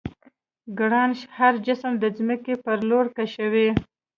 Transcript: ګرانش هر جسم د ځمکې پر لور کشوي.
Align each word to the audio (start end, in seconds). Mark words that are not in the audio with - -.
ګرانش 0.77 1.19
هر 1.37 1.53
جسم 1.65 1.91
د 1.99 2.05
ځمکې 2.17 2.53
پر 2.63 2.77
لور 2.89 3.05
کشوي. 3.17 3.69